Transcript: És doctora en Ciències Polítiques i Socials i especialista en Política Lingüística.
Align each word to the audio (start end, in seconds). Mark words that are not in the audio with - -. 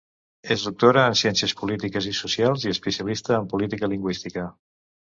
És 0.53 0.63
doctora 0.67 1.03
en 1.09 1.17
Ciències 1.19 1.53
Polítiques 1.61 2.09
i 2.13 2.15
Socials 2.23 2.67
i 2.69 2.75
especialista 2.75 3.39
en 3.41 3.49
Política 3.55 3.95
Lingüística. 3.97 4.53